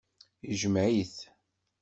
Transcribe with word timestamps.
Ijmeɛ-it. 0.51 1.15